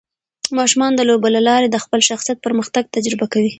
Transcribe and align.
ماشومان 0.57 0.91
د 0.95 1.01
لوبو 1.09 1.27
له 1.35 1.41
لارې 1.47 1.67
د 1.69 1.77
خپل 1.83 1.99
شخصیت 2.09 2.37
پرمختګ 2.45 2.83
تجربه 2.95 3.25
کوي. 3.33 3.49